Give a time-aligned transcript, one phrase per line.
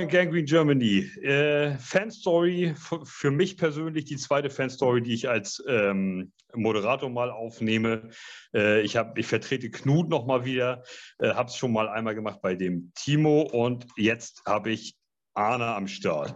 [0.00, 1.00] Moin Gangrene Germany.
[1.22, 8.08] Äh, Fanstory für mich persönlich die zweite Fanstory, die ich als ähm, Moderator mal aufnehme.
[8.54, 10.84] Äh, ich, hab, ich vertrete Knut nochmal wieder,
[11.18, 14.96] äh, habe es schon mal einmal gemacht bei dem Timo und jetzt habe ich
[15.34, 16.34] Arne am Start.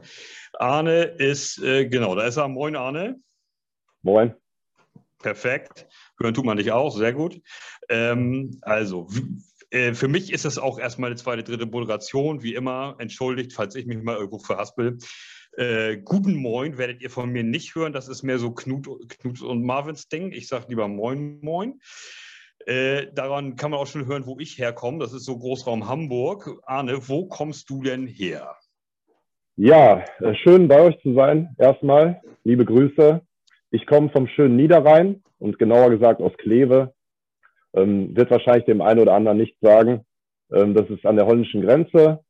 [0.59, 2.49] Arne ist, äh, genau, da ist er.
[2.49, 3.19] Moin Arne.
[4.03, 4.35] Moin.
[5.21, 5.89] Perfekt.
[6.21, 7.41] Hören tut man dich auch, sehr gut.
[7.89, 9.09] Ähm, also,
[9.75, 12.95] äh, für mich ist es auch erstmal eine zweite, dritte Moderation, wie immer.
[12.99, 14.99] Entschuldigt, falls ich mich mal irgendwo verhaspel.
[15.57, 17.93] Äh, guten Moin werdet ihr von mir nicht hören.
[17.93, 20.33] Das ist mehr so Knut, Knut und Marvins Ding.
[20.33, 21.81] Ich sage lieber Moin, Moin.
[22.67, 25.01] Äh, daran kann man auch schon hören, wo ich herkomme.
[25.01, 26.61] Das ist so Großraum Hamburg.
[26.65, 28.57] Arne, wo kommst du denn her?
[29.57, 31.55] Ja, äh, schön bei euch zu sein.
[31.59, 33.21] Erstmal liebe Grüße.
[33.73, 36.94] Ich komme vom schönen Niederrhein und genauer gesagt aus Kleve.
[37.75, 40.05] Ähm, wird wahrscheinlich dem einen oder anderen nicht sagen.
[40.53, 42.21] Ähm, das ist an der holländischen Grenze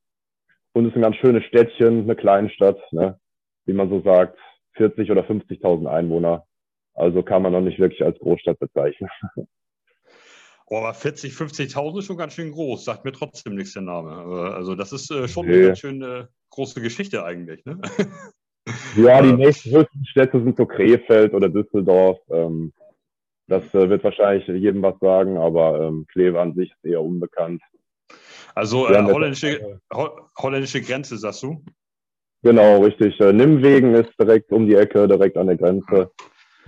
[0.73, 3.19] und ist ein ganz schönes Städtchen, eine Kleinstadt, ne?
[3.67, 4.39] wie man so sagt,
[4.77, 6.47] 40 oder 50.000 Einwohner.
[6.95, 9.11] Also kann man noch nicht wirklich als Großstadt bezeichnen.
[10.67, 14.11] Oh, aber 40, 50.000 ist schon ganz schön groß, sagt mir trotzdem nichts der Name.
[14.55, 15.53] Also das ist äh, schon nee.
[15.53, 17.63] eine ganz schön äh, große Geschichte eigentlich.
[17.67, 17.83] Ne?
[18.97, 22.19] Ja, die nächsten höchsten Städte sind so Krefeld oder Düsseldorf.
[22.31, 22.73] Ähm,
[23.47, 27.63] das äh, wird wahrscheinlich jedem was sagen, aber ähm, Kleve an sich ist eher unbekannt.
[28.55, 30.09] Also äh, holländische, ho
[30.39, 31.65] holländische Grenze, sagst du?
[32.43, 33.19] Genau, richtig.
[33.21, 36.11] Äh, Nimwegen ist direkt um die Ecke, direkt an der Grenze.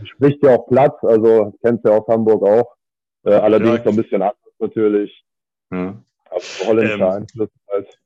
[0.05, 2.77] Spricht ja auch Platz, also kennst du ja aus Hamburg auch.
[3.25, 5.25] Äh, allerdings ja, so ein bisschen anders natürlich.
[5.71, 5.97] Ja.
[6.31, 7.99] Aber holländischer ähm, Einfluss halt.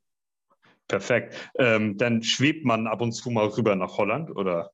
[0.91, 1.53] Perfekt.
[1.57, 4.73] Ähm, dann schwebt man ab und zu mal rüber nach Holland, oder?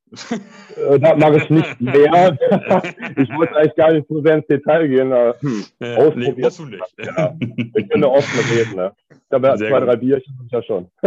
[0.76, 2.38] Äh, das mache ich nicht mehr.
[3.16, 5.12] ich wollte eigentlich gar nicht so sehr ins Detail gehen.
[5.12, 6.82] Hm, äh, nee, musst du nicht.
[6.98, 8.76] Ja, ich bin offen reden.
[8.76, 8.92] Ne?
[9.10, 9.88] Ich habe ja zwei, gut.
[9.88, 10.90] drei Bierchen, ja schon.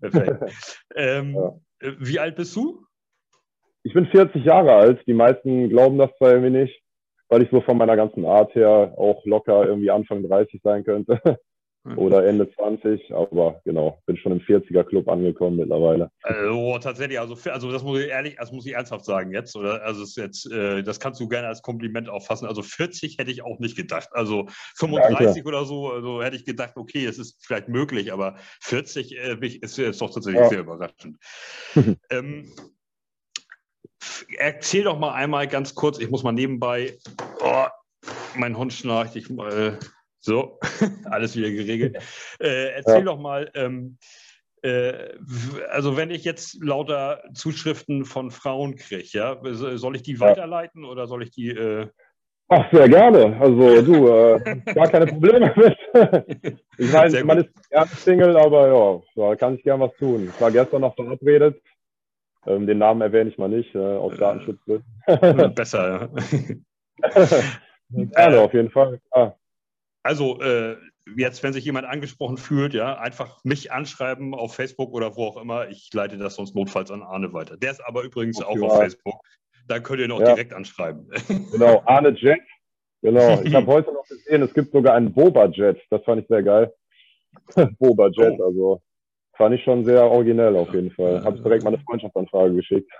[0.00, 0.52] Perfekt.
[0.96, 1.52] Ähm, ja.
[1.98, 2.84] Wie alt bist du?
[3.84, 5.06] Ich bin 40 Jahre alt.
[5.06, 6.82] Die meisten glauben das zwar irgendwie nicht,
[7.28, 11.20] weil ich so von meiner ganzen Art her auch locker irgendwie Anfang 30 sein könnte.
[11.86, 11.98] Mhm.
[11.98, 16.10] oder Ende 20, aber genau, bin schon im 40er Club angekommen mittlerweile.
[16.22, 19.82] Also tatsächlich, also, also das muss ich ehrlich, das muss ich ernsthaft sagen jetzt, oder?
[19.82, 22.46] Also ist jetzt, äh, das kannst du gerne als Kompliment auffassen.
[22.46, 24.08] Also 40 hätte ich auch nicht gedacht.
[24.12, 24.46] Also
[24.76, 25.48] 35 Danke.
[25.48, 29.76] oder so, also hätte ich gedacht, okay, es ist vielleicht möglich, aber 40 äh, ist
[29.76, 30.48] jetzt doch tatsächlich ja.
[30.48, 31.18] sehr überraschend.
[32.10, 32.50] ähm,
[34.38, 36.96] erzähl doch mal einmal ganz kurz, ich muss mal nebenbei,
[37.42, 37.66] oh,
[38.36, 39.76] mein Hund schnarcht, ich äh,
[40.24, 40.58] so,
[41.04, 41.98] alles wieder geregelt.
[42.40, 43.02] Äh, erzähl ja.
[43.02, 43.98] doch mal, ähm,
[44.62, 45.10] äh,
[45.70, 51.06] also wenn ich jetzt lauter Zuschriften von Frauen kriege, ja, soll ich die weiterleiten oder
[51.06, 51.50] soll ich die...
[51.50, 51.88] Äh
[52.48, 53.38] Ach, sehr gerne.
[53.38, 55.76] Also du, äh, gar keine Probleme mit.
[56.78, 60.30] ich meine, man ist gerne Single, aber ja, da kann ich gern was tun.
[60.34, 61.60] Ich war gestern noch verabredet.
[62.46, 65.54] Ähm, den Namen erwähne ich mal nicht, äh, aus Datenschutzgründen.
[65.54, 67.26] Besser, ja.
[67.88, 69.00] gerne, auf jeden Fall.
[69.10, 69.32] Ah.
[70.04, 70.76] Also äh,
[71.16, 75.40] jetzt, wenn sich jemand angesprochen fühlt, ja, einfach mich anschreiben auf Facebook oder wo auch
[75.40, 75.68] immer.
[75.70, 77.56] Ich leite das sonst notfalls an Arne weiter.
[77.56, 79.14] Der ist aber übrigens okay, auch auf Facebook.
[79.66, 80.26] Da könnt ihr ihn auch ja.
[80.26, 81.10] direkt anschreiben.
[81.52, 82.40] Genau, Arne Jet.
[83.00, 83.40] Genau.
[83.42, 85.80] Ich habe heute noch gesehen, es gibt sogar einen Boba Jet.
[85.88, 86.74] Das fand ich sehr geil.
[87.78, 88.44] Boba Jet, oh.
[88.44, 88.82] also
[89.36, 91.24] fand ich schon sehr originell auf jeden Fall.
[91.24, 92.92] Habe direkt mal eine Freundschaftsanfrage geschickt.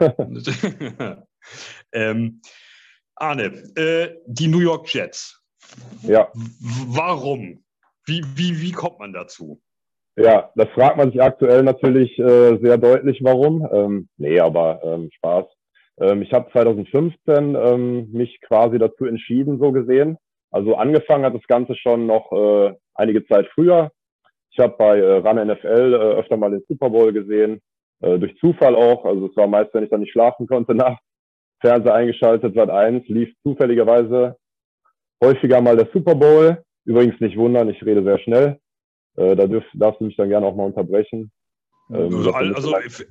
[1.93, 2.41] ähm,
[3.15, 3.45] Arne,
[3.77, 5.44] äh, die New York Jets.
[6.03, 6.29] Ja.
[6.89, 7.65] Warum?
[8.07, 9.61] Wie, wie, wie kommt man dazu?
[10.17, 13.67] Ja, das fragt man sich aktuell natürlich äh, sehr deutlich, warum.
[13.73, 15.47] Ähm, nee, aber ähm, Spaß.
[16.01, 20.19] Ähm, ich habe 2015 ähm, mich quasi dazu entschieden, so gesehen.
[20.51, 23.91] Also angefangen hat das Ganze schon noch äh, einige Zeit früher.
[24.53, 27.61] Ich habe bei äh, Run NFL äh, öfter mal den Super Bowl gesehen,
[28.01, 29.05] äh, durch Zufall auch.
[29.05, 31.03] Also es war meist, wenn ich dann nicht schlafen konnte, nachts
[31.61, 34.37] Fernseher eingeschaltet, seit eins lief zufälligerweise
[35.25, 36.63] häufiger mal der Super Bowl.
[36.85, 38.59] Übrigens nicht wundern, ich rede sehr schnell.
[39.17, 41.31] Äh, da dürf, darfst du mich dann gerne auch mal unterbrechen.
[41.91, 43.07] Ähm, also, also ich,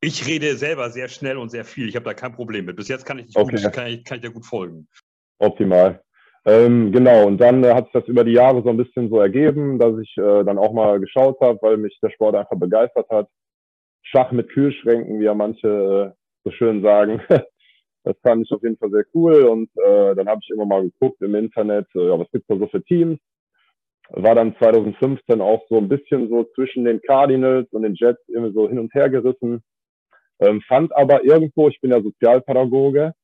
[0.00, 1.88] ich, rede selber sehr schnell und sehr viel.
[1.88, 2.76] Ich habe da kein Problem mit.
[2.76, 3.56] Bis jetzt kann ich, okay.
[3.56, 4.88] gut, kann ich, kann ich dir gut folgen.
[5.38, 6.02] Optimal.
[6.44, 9.20] Ähm, genau, und dann äh, hat sich das über die Jahre so ein bisschen so
[9.20, 13.08] ergeben, dass ich äh, dann auch mal geschaut habe, weil mich der Sport einfach begeistert
[13.10, 13.28] hat.
[14.02, 17.22] Schach mit Kühlschränken, wie ja manche äh, so schön sagen.
[18.04, 20.82] Das fand ich auf jeden Fall sehr cool und äh, dann habe ich immer mal
[20.82, 23.20] geguckt im Internet, äh, ja, was gibt's da so für Teams.
[24.10, 28.52] War dann 2015 auch so ein bisschen so zwischen den Cardinals und den Jets irgendwie
[28.52, 29.62] so hin und her gerissen.
[30.40, 33.14] Ähm, fand aber irgendwo, ich bin ja Sozialpädagoge,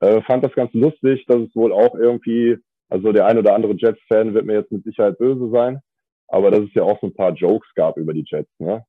[0.00, 2.58] äh, fand das ganz lustig, dass es wohl auch irgendwie,
[2.90, 5.80] also der ein oder andere Jets-Fan wird mir jetzt mit Sicherheit böse sein,
[6.28, 8.84] aber dass es ja auch so ein paar Jokes gab über die Jets, ne?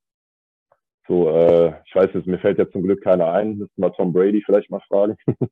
[1.07, 4.12] So, äh, ich weiß jetzt, mir fällt jetzt zum Glück keiner ein, müssen wir Tom
[4.12, 5.15] Brady vielleicht mal fragen.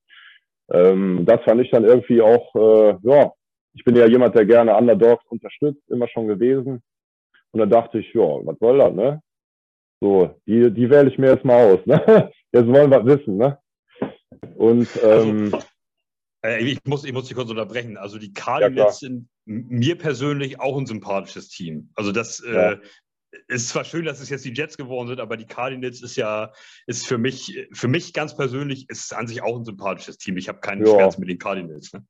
[0.71, 3.31] ähm, das fand ich dann irgendwie auch, äh, ja,
[3.73, 6.81] ich bin ja jemand, der gerne Underdogs unterstützt, immer schon gewesen.
[7.51, 9.21] Und dann dachte ich, ja, was soll das, ne?
[10.01, 12.31] So, die, die wähle ich mir jetzt mal aus, ne?
[12.51, 13.57] Jetzt wollen wir wissen, ne?
[14.55, 15.55] Und also, ähm,
[16.41, 17.97] also, ich, muss, ich muss dich kurz unterbrechen.
[17.97, 21.89] Also die Cardinals ja, sind mir persönlich auch ein sympathisches Team.
[21.95, 22.73] Also das ja.
[22.73, 22.77] äh,
[23.47, 26.51] ist zwar schön, dass es jetzt die Jets geworden sind, aber die Cardinals ist ja,
[26.87, 30.37] ist für mich, für mich ganz persönlich, ist an sich auch ein sympathisches Team.
[30.37, 30.93] Ich habe keinen ja.
[30.93, 31.93] Schmerz mit den Cardinals.
[31.93, 32.03] Ne?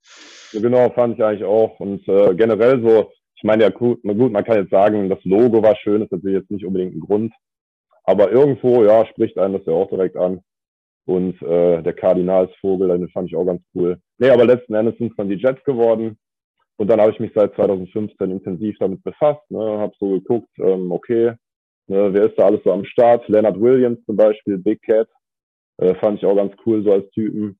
[0.51, 1.79] Ja, genau, fand ich eigentlich auch.
[1.79, 5.61] Und äh, generell so, ich meine ja gut, gut, man kann jetzt sagen, das Logo
[5.61, 7.33] war schön, ist natürlich jetzt nicht unbedingt ein Grund.
[8.03, 10.41] Aber irgendwo, ja, spricht einen das ja auch direkt an.
[11.05, 13.99] Und äh, der Kardinalsvogel, den fand ich auch ganz cool.
[14.17, 16.17] Nee, aber letzten Endes sind es dann die Jets geworden.
[16.77, 20.91] Und dann habe ich mich seit 2015 intensiv damit befasst, ne, habe so geguckt, ähm,
[20.91, 21.33] okay,
[21.87, 23.27] ne, wer ist da alles so am Start?
[23.29, 25.07] Leonard Williams zum Beispiel, Big Cat,
[25.77, 27.57] äh, fand ich auch ganz cool so als Typen.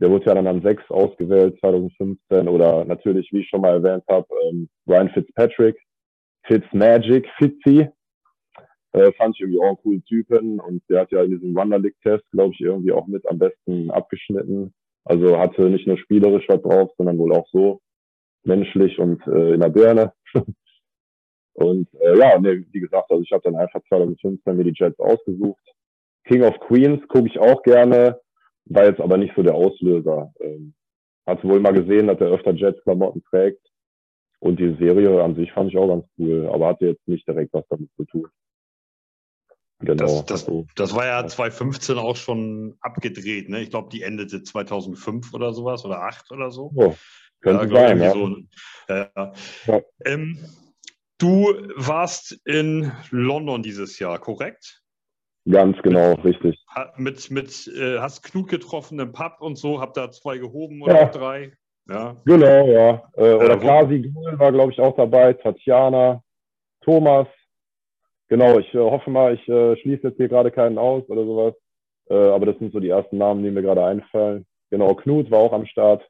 [0.00, 4.04] Der wurde ja dann an sechs ausgewählt 2015 oder natürlich, wie ich schon mal erwähnt
[4.08, 5.76] habe, ähm, Ryan Fitzpatrick,
[6.46, 7.88] Fitzmagic, Fitzy,
[8.92, 11.78] äh, fand ich irgendwie auch einen coolen Typen und der hat ja in diesem Wonder
[11.78, 14.72] League Test, glaube ich, irgendwie auch mit am besten abgeschnitten.
[15.04, 17.80] Also hatte nicht nur spielerisch was drauf, sondern wohl auch so
[18.46, 20.12] menschlich und äh, in der Birne.
[21.54, 24.98] und äh, ja, nee, wie gesagt, also ich habe dann einfach 2015 mir die Jets
[24.98, 25.62] ausgesucht.
[26.24, 28.20] King of Queens gucke ich auch gerne,
[28.66, 30.32] war jetzt aber nicht so der Auslöser.
[30.40, 30.74] Ähm,
[31.26, 33.60] hat wohl mal gesehen, dass er öfter Jets-Klamotten trägt.
[34.40, 37.54] Und die Serie an sich fand ich auch ganz cool, aber hatte jetzt nicht direkt
[37.54, 38.28] was damit zu tun.
[39.80, 40.22] Genau.
[40.26, 43.48] Das, das, das, war ja 2015 auch schon abgedreht.
[43.48, 43.62] Ne?
[43.62, 46.70] Ich glaube, die endete 2005 oder sowas oder 8 oder so.
[46.74, 46.94] Oh,
[47.44, 48.10] könnte ja, sein, ja.
[48.10, 48.36] So,
[48.88, 49.06] äh,
[49.66, 49.80] ja.
[50.04, 50.38] Ähm,
[51.18, 54.82] du warst in London dieses Jahr, korrekt?
[55.48, 56.64] Ganz genau, mit, richtig.
[56.96, 61.02] Mit, mit, äh, hast Knut getroffen im Pub und so, habt da zwei gehoben oder
[61.02, 61.08] ja.
[61.08, 61.52] drei?
[61.86, 62.16] Ja.
[62.24, 63.02] Genau, ja.
[63.14, 66.22] Äh, oder Kasi Gül war, glaube ich, auch dabei, Tatjana,
[66.80, 67.28] Thomas.
[68.28, 71.54] Genau, ich äh, hoffe mal, ich äh, schließe jetzt hier gerade keinen aus oder sowas.
[72.08, 74.46] Äh, aber das sind so die ersten Namen, die mir gerade einfallen.
[74.70, 76.02] Genau, Knut war auch am Start.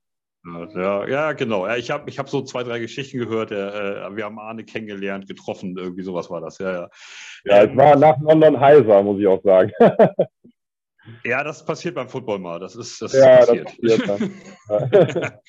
[0.45, 1.67] Ja, ja, genau.
[1.67, 3.51] Ja, ich habe ich hab so zwei, drei Geschichten gehört.
[3.51, 6.59] Äh, wir haben Arne kennengelernt, getroffen, irgendwie sowas war das.
[6.59, 6.91] Ja, ja.
[7.45, 9.73] ja es ähm, war nach London heiser, muss ich auch sagen.
[11.25, 12.61] ja, das passiert beim Football mal.
[12.61, 13.73] Das ist das ja, passiert.
[13.81, 14.31] Das passiert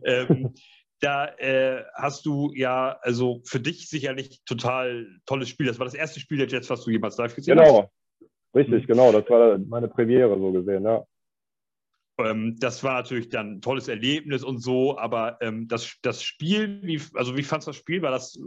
[0.04, 0.54] ähm,
[1.00, 5.66] da äh, hast du ja, also für dich sicherlich total tolles Spiel.
[5.66, 7.82] Das war das erste Spiel der Jets, was du jemals live gesehen genau.
[7.82, 7.90] hast.
[8.20, 8.86] Genau, richtig, mhm.
[8.86, 9.12] genau.
[9.12, 11.04] Das war meine Premiere so gesehen, ja.
[12.18, 16.80] Ähm, das war natürlich dann ein tolles Erlebnis und so, aber ähm, das, das Spiel,
[16.82, 18.02] wie, also wie fandest du das Spiel?
[18.02, 18.38] War das,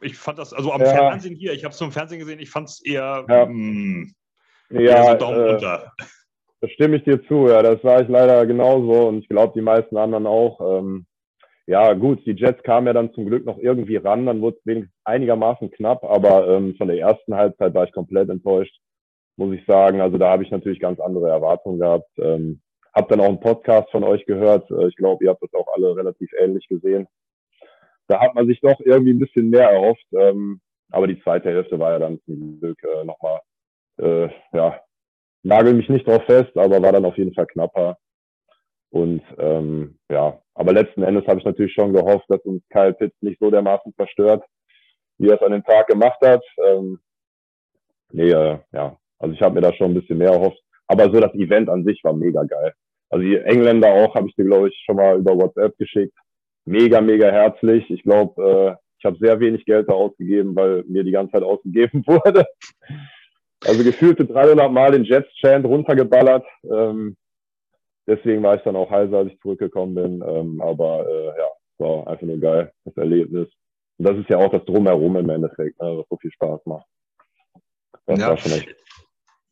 [0.00, 0.88] ich fand das, also am ja.
[0.88, 3.48] Fernsehen hier, ich habe es nur im Fernsehen gesehen, ich fand es eher, ja, mh,
[3.48, 4.14] hm,
[4.70, 5.92] ja eher so Daumen äh, runter.
[6.60, 9.62] Da stimme ich dir zu, ja, das war ich leider genauso und ich glaube die
[9.62, 10.80] meisten anderen auch.
[10.80, 11.06] Ähm,
[11.66, 14.66] ja, gut, die Jets kamen ja dann zum Glück noch irgendwie ran, dann wurde es
[14.66, 18.74] wenigstens einigermaßen knapp, aber ähm, von der ersten Halbzeit war ich komplett enttäuscht,
[19.36, 20.00] muss ich sagen.
[20.00, 22.08] Also da habe ich natürlich ganz andere Erwartungen gehabt.
[22.16, 22.62] Ähm,
[22.98, 24.70] hab dann auch einen Podcast von euch gehört.
[24.70, 27.06] Äh, ich glaube, ihr habt das auch alle relativ ähnlich gesehen.
[28.08, 30.06] Da hat man sich doch irgendwie ein bisschen mehr erhofft.
[30.12, 33.40] Ähm, aber die zweite Hälfte war ja dann zum Glück äh, nochmal,
[33.98, 34.80] äh, ja,
[35.42, 37.98] nagel mich nicht drauf fest, aber war dann auf jeden Fall knapper.
[38.90, 43.16] Und ähm, ja, aber letzten Endes habe ich natürlich schon gehofft, dass uns Kyle Pitts
[43.20, 44.44] nicht so dermaßen zerstört,
[45.18, 46.42] wie er es an den Tag gemacht hat.
[46.66, 46.98] Ähm,
[48.12, 50.58] nee, äh, ja, also ich habe mir da schon ein bisschen mehr erhofft.
[50.86, 52.72] Aber so das Event an sich war mega geil.
[53.10, 56.14] Also die Engländer auch, habe ich dir, glaube ich, schon mal über WhatsApp geschickt.
[56.66, 57.88] Mega, mega herzlich.
[57.90, 61.42] Ich glaube, äh, ich habe sehr wenig Geld da ausgegeben, weil mir die ganze Zeit
[61.42, 62.46] ausgegeben wurde.
[63.64, 66.46] Also gefühlte 300 Mal den Jets-Chant runtergeballert.
[66.70, 67.16] Ähm,
[68.06, 70.24] deswegen war ich dann auch heiser, als ich zurückgekommen bin.
[70.26, 71.48] Ähm, aber äh, ja,
[71.78, 73.48] war einfach nur geil, das Erlebnis.
[73.98, 76.86] Und das ist ja auch das Drumherum im Endeffekt, ne, was so viel Spaß macht.
[78.06, 78.28] Das ja.
[78.28, 78.68] war schon echt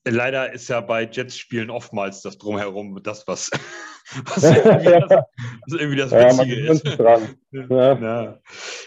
[0.09, 3.51] Leider ist ja bei Jets-Spielen oftmals das Drumherum das, was,
[4.25, 7.37] was irgendwie das, was irgendwie das Witzige ja, ist.
[7.71, 7.99] Ja.
[7.99, 8.41] Ja.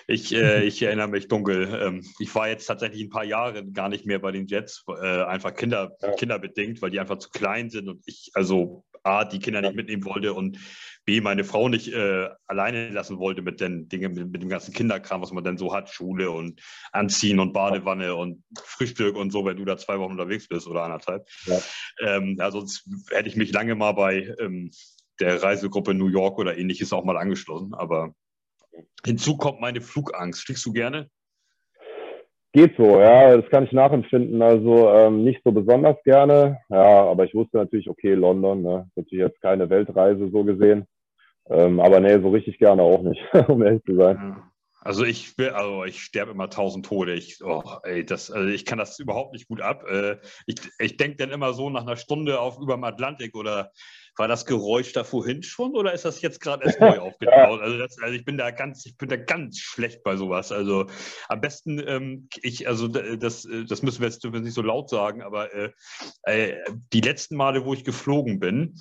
[0.07, 1.67] Ich, äh, ich erinnere mich dunkel.
[1.81, 5.23] Ähm, ich war jetzt tatsächlich ein paar Jahre gar nicht mehr bei den Jets, äh,
[5.23, 9.61] einfach Kinder, kinderbedingt, weil die einfach zu klein sind und ich also A, die Kinder
[9.61, 10.57] nicht mitnehmen wollte und
[11.05, 14.73] B, meine Frau nicht äh, alleine lassen wollte mit den Dingen, mit, mit, dem ganzen
[14.73, 19.43] Kinderkram, was man dann so hat, Schule und Anziehen und Badewanne und Frühstück und so,
[19.45, 21.27] wenn du da zwei Wochen unterwegs bist oder anderthalb.
[21.45, 21.59] Ja.
[22.01, 24.71] Ähm, ja, sonst hätte ich mich lange mal bei ähm,
[25.19, 27.73] der Reisegruppe New York oder ähnliches auch mal angeschlossen.
[27.73, 28.13] Aber
[29.05, 30.45] hinzu kommt meine Flugangst.
[30.45, 31.09] Fliegst du gerne?
[32.59, 34.41] Geht so, ja, das kann ich nachempfinden.
[34.41, 39.25] Also ähm, nicht so besonders gerne, ja, aber ich wusste natürlich, okay, London, ne, natürlich
[39.25, 40.85] jetzt keine Weltreise so gesehen.
[41.49, 44.35] Ähm, aber nee, so richtig gerne auch nicht, um ehrlich zu sein.
[44.81, 47.13] Also ich will, also ich sterbe immer tausend Tode.
[47.13, 49.83] Ich, oh, ey, das, also ich kann das überhaupt nicht gut ab.
[49.89, 53.71] Äh, ich ich denke dann immer so nach einer Stunde auf über dem Atlantik oder
[54.19, 57.61] war das Geräusch da vorhin schon oder ist das jetzt gerade erst neu aufgetaucht?
[57.61, 60.51] Also, das, also, ich bin da ganz, ich bin da ganz schlecht bei sowas.
[60.51, 60.85] Also
[61.29, 65.53] am besten, ähm, ich, also das, das müssen wir jetzt nicht so laut sagen, aber
[65.53, 65.71] äh,
[66.23, 66.57] äh,
[66.91, 68.75] die letzten Male, wo ich geflogen bin,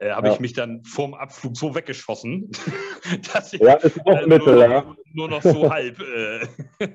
[0.00, 0.34] äh, habe ja.
[0.34, 2.50] ich mich dann vorm Abflug so weggeschossen,
[3.32, 4.96] dass ich ja, äh, Mittel, nur, ja.
[5.12, 6.46] nur noch so halb, äh,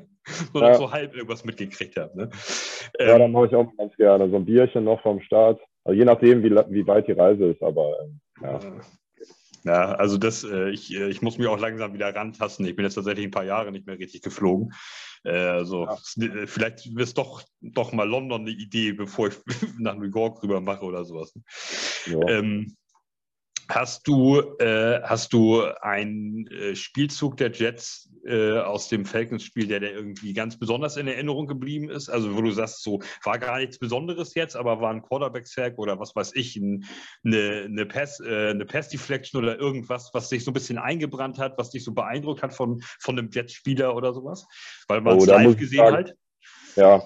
[0.53, 2.17] nur noch so halb irgendwas mitgekriegt habe.
[2.17, 2.29] Ne?
[2.99, 5.61] Ja, ähm, dann mache ich auch ganz gerne so ein Bierchen noch vom Start.
[5.85, 8.59] Also je nachdem, wie, wie weit die Reise ist, aber ähm, ja.
[9.63, 12.67] Ja, also das, äh, ich, äh, ich muss mich auch langsam wieder rantasten.
[12.67, 14.73] Ich bin jetzt tatsächlich ein paar Jahre nicht mehr richtig geflogen.
[15.23, 16.45] Äh, also ja.
[16.45, 19.35] Vielleicht ist doch, doch mal London eine Idee, bevor ich
[19.79, 21.33] nach New York rüber mache oder sowas.
[22.05, 22.19] Ja.
[22.29, 22.75] Ähm,
[23.69, 29.79] Hast du, äh, hast du einen äh, Spielzug der Jets äh, aus dem Falcons-Spiel, der,
[29.79, 32.09] der irgendwie ganz besonders in Erinnerung geblieben ist?
[32.09, 35.99] Also, wo du sagst, so war gar nichts Besonderes jetzt, aber war ein Quarterback-Sack oder
[35.99, 36.85] was weiß ich, ein,
[37.23, 41.57] eine, eine, Pass, äh, eine Pass-Deflection oder irgendwas, was dich so ein bisschen eingebrannt hat,
[41.57, 44.47] was dich so beeindruckt hat von, von einem Jets-Spieler oder sowas?
[44.87, 46.13] Weil man es oh, live gesehen sagen, hat?
[46.75, 47.03] Ja,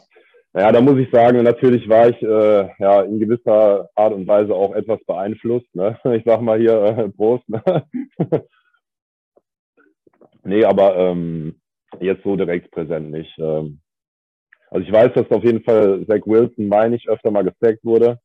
[0.60, 4.54] naja, da muss ich sagen, natürlich war ich äh, ja in gewisser Art und Weise
[4.54, 5.74] auch etwas beeinflusst.
[5.74, 5.98] Ne?
[6.18, 7.48] Ich sag mal hier äh, Prost.
[7.48, 7.64] Ne?
[10.44, 11.62] nee, aber ähm,
[12.02, 13.34] jetzt so direkt präsent nicht.
[13.40, 13.80] Ähm,
[14.70, 18.20] also ich weiß, dass auf jeden Fall Zach Wilson, meine ich, öfter mal gestackt wurde.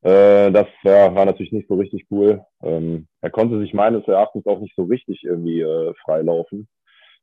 [0.00, 2.40] Äh, das ja, war natürlich nicht so richtig cool.
[2.62, 6.66] Ähm, er konnte sich meines Erachtens auch nicht so richtig irgendwie äh, freilaufen.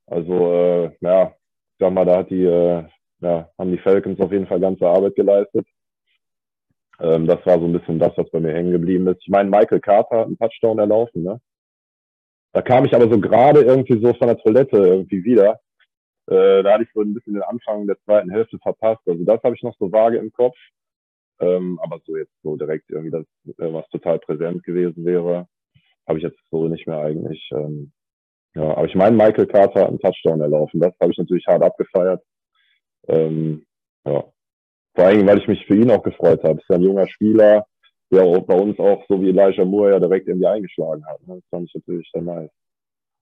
[0.06, 1.34] Also äh, ja,
[1.80, 2.84] sag mal, da hat die äh,
[3.26, 5.66] ja, haben die Falcons auf jeden Fall ganze Arbeit geleistet.
[7.00, 9.22] Ähm, das war so ein bisschen das, was bei mir hängen geblieben ist.
[9.22, 11.42] Ich meine, Michael Carter hat einen Touchdown erlaufen, ne?
[12.54, 15.60] Da kam ich aber so gerade irgendwie so von der Toilette irgendwie wieder.
[16.28, 19.02] Äh, da hatte ich so ein bisschen den Anfang der zweiten Hälfte verpasst.
[19.08, 20.56] Also das habe ich noch so vage im Kopf.
[21.40, 23.26] Ähm, aber so jetzt so direkt irgendwie, das,
[23.58, 25.48] was total präsent gewesen wäre,
[26.08, 27.50] habe ich jetzt so nicht mehr eigentlich.
[27.52, 27.92] Ähm,
[28.54, 30.80] ja, aber ich meine, Michael Carter hat einen Touchdown erlaufen.
[30.80, 32.24] Das habe ich natürlich hart abgefeiert.
[33.08, 33.66] Ähm,
[34.06, 34.24] ja.
[34.96, 36.60] Vor allem, weil ich mich für ihn auch gefreut habe.
[36.60, 37.66] Ist ja ein junger Spieler,
[38.12, 41.26] der auch bei uns auch so wie Elijah Moore ja direkt irgendwie eingeschlagen hat.
[41.28, 41.36] Ne?
[41.36, 42.52] Das fand ich natürlich sehr nice.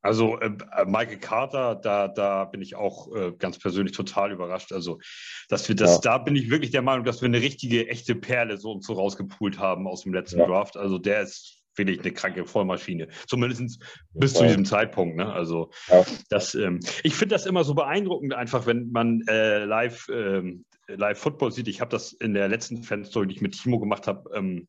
[0.04, 0.52] Also äh,
[0.86, 4.74] Michael Carter, da, da bin ich auch äh, ganz persönlich total überrascht.
[4.74, 5.00] Also,
[5.48, 6.02] dass wir das, ja.
[6.02, 8.94] da bin ich wirklich der Meinung, dass wir eine richtige, echte Perle so und so
[8.94, 10.46] rausgepult haben aus dem letzten ja.
[10.46, 10.76] Draft.
[10.76, 13.08] Also der ist finde ich eine kranke Vollmaschine.
[13.28, 13.80] Zumindest
[14.14, 14.40] bis ja.
[14.40, 15.18] zu diesem Zeitpunkt.
[15.18, 15.32] Ne?
[15.32, 16.06] Also ja.
[16.30, 21.20] das, ähm, ich finde das immer so beeindruckend, einfach wenn man äh, live, ähm, live
[21.20, 21.68] Football sieht.
[21.68, 24.68] Ich habe das in der letzten Fanstory, die ich mit Timo gemacht habe, ähm,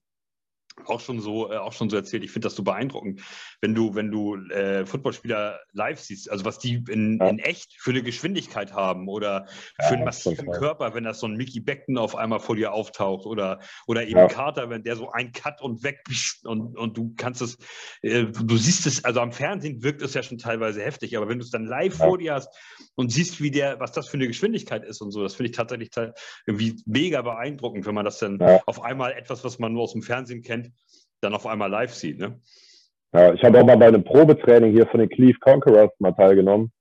[0.87, 2.25] auch schon so äh, auch schon so erzählt.
[2.25, 3.23] Ich finde das so beeindruckend,
[3.61, 7.29] wenn du wenn du äh, Footballspieler live siehst, also was die in, ja.
[7.29, 9.47] in echt für eine Geschwindigkeit haben oder
[9.79, 12.73] ja, für einen massiven Körper, wenn das so ein Mickey Beckton auf einmal vor dir
[12.73, 14.27] auftaucht oder oder eben ja.
[14.27, 16.01] Carter, wenn der so ein Cut und weg
[16.45, 17.59] und und du kannst es
[18.03, 21.39] äh, du siehst es also am Fernsehen wirkt es ja schon teilweise heftig, aber wenn
[21.39, 22.49] du es dann live vor dir hast
[22.95, 25.57] und siehst, wie der was das für eine Geschwindigkeit ist und so, das finde ich
[25.57, 25.91] tatsächlich
[26.47, 30.03] irgendwie mega beeindruckend, wenn man das dann auf einmal etwas, was man nur aus dem
[30.03, 30.64] Fernsehen kennt
[31.25, 32.19] dann auf einmal live sieht.
[32.19, 32.39] Ne?
[33.13, 36.73] Ja, ich habe auch mal bei einem Probetraining hier von den Cleve Conquerors mal teilgenommen.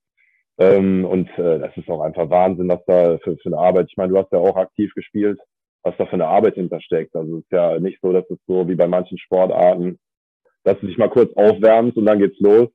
[0.58, 3.96] Ähm, und äh, das ist auch einfach Wahnsinn, was da für, für eine Arbeit, ich
[3.96, 5.40] meine, du hast ja auch aktiv gespielt,
[5.82, 7.14] was da für eine Arbeit hintersteckt.
[7.16, 9.98] Also es ist ja nicht so, dass es so wie bei manchen Sportarten,
[10.62, 12.68] dass du dich mal kurz aufwärmst und dann geht's los.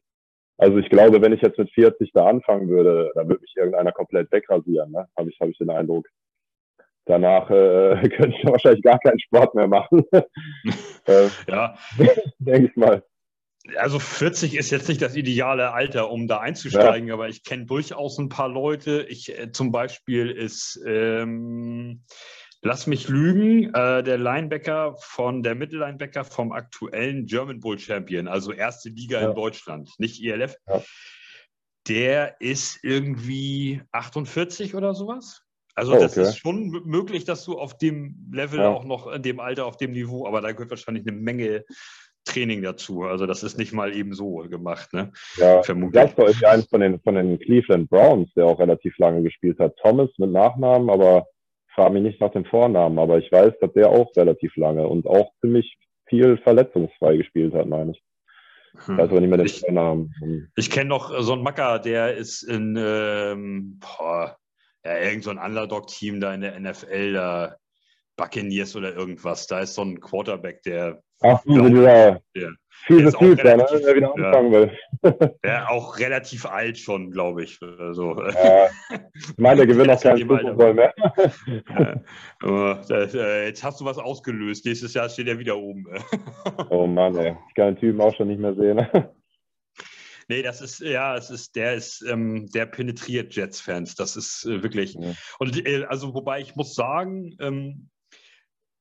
[0.57, 3.93] Also ich glaube, wenn ich jetzt mit 40 da anfangen würde, dann würde mich irgendeiner
[3.93, 5.07] komplett wegrasieren, ne?
[5.17, 6.05] habe ich, hab ich den Eindruck
[7.09, 10.05] danach äh, könnte ich wahrscheinlich gar keinen Sport mehr machen.
[11.05, 11.77] äh, ja.
[12.39, 13.03] Denke ich mal.
[13.75, 17.13] Also 40 ist jetzt nicht das ideale Alter, um da einzusteigen, ja.
[17.13, 19.05] aber ich kenne durchaus ein paar Leute.
[19.09, 22.03] Ich äh, zum Beispiel ist, ähm,
[22.61, 28.53] lass mich lügen, äh, der Linebacker von der Mittellinebacker vom aktuellen German Bull Champion, also
[28.53, 29.29] erste Liga ja.
[29.29, 30.55] in Deutschland, nicht ILF.
[30.67, 30.81] Ja.
[31.87, 35.43] Der ist irgendwie 48 oder sowas.
[35.79, 36.27] Also oh, das okay.
[36.27, 38.69] ist schon möglich, dass du auf dem Level ja.
[38.69, 41.63] auch noch in dem Alter, auf dem Niveau, aber da gehört wahrscheinlich eine Menge
[42.25, 43.03] Training dazu.
[43.03, 45.13] Also das ist nicht mal eben so gemacht, ne?
[45.37, 46.03] Ja, Vermutlich.
[46.03, 49.57] Jasper ist ja eins von den, von den Cleveland Browns, der auch relativ lange gespielt
[49.59, 49.77] hat.
[49.77, 51.27] Thomas mit Nachnamen, aber
[51.73, 55.07] frage mich nicht nach dem Vornamen, aber ich weiß, dass der auch relativ lange und
[55.07, 58.03] auch ziemlich viel verletzungsfrei gespielt hat, meine ich.
[58.85, 58.95] Hm.
[58.95, 60.51] Ich weiß aber nicht mehr den Vornamen.
[60.57, 64.37] Ich kenne noch so einen Macker, der ist in, ähm, boah,
[64.89, 67.55] ja, irgend so ein Underdog-Team da in der NFL, da
[68.17, 69.47] Buccaneers oder irgendwas.
[69.47, 71.01] Da ist so ein Quarterback, der.
[71.21, 72.53] Ach, so, dieser der,
[72.85, 75.35] fiese Typ, der, ne, der wieder anfangen ja, will.
[75.43, 77.59] der auch relativ alt schon, glaube ich.
[77.61, 78.67] Also, ja,
[79.13, 80.93] ich meine, der gewinnt auch keinen Super Bowl mehr.
[82.43, 84.65] ja, äh, jetzt hast du was ausgelöst.
[84.65, 85.85] Nächstes Jahr steht er wieder oben.
[86.69, 87.35] oh Mann, ey.
[87.49, 88.87] Ich kann den Typen auch schon nicht mehr sehen.
[90.29, 93.95] Nee, das ist, ja, es ist, der ist, ähm, der penetriert Jets-Fans.
[93.95, 94.93] Das ist äh, wirklich.
[94.93, 95.13] Ja.
[95.39, 97.89] Und äh, also, wobei ich muss sagen, ähm,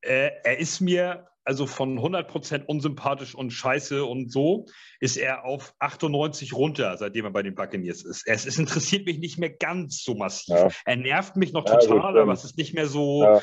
[0.02, 4.66] äh, er ist mir also von 100% unsympathisch und scheiße und so,
[5.00, 8.24] ist er auf 98 runter, seitdem er bei den Buccaneers ist.
[8.26, 10.54] Es, es interessiert mich nicht mehr ganz so massiv.
[10.54, 10.68] Ja.
[10.84, 13.40] Er nervt mich noch total, ja, aber es ist nicht mehr so, ja.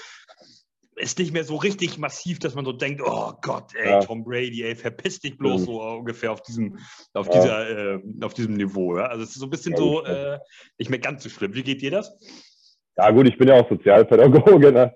[0.95, 4.63] Ist nicht mehr so richtig massiv, dass man so denkt, oh Gott, ey, Tom Brady,
[4.63, 5.65] ey, verpiss dich bloß mhm.
[5.65, 6.77] so ungefähr auf diesem,
[7.13, 8.95] auf dieser, äh, auf diesem Niveau.
[8.95, 10.39] Also es ist so ein bisschen so, äh,
[10.77, 11.53] nicht mehr ganz so schlimm.
[11.53, 12.17] Wie geht dir das?
[12.97, 14.95] Ja gut, ich bin ja auch Sozialpädagoge, ne?